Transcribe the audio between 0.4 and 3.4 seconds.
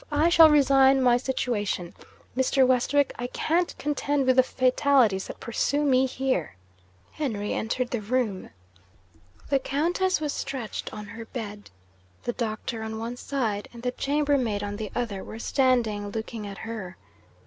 resign my situation, Mr. Westwick: I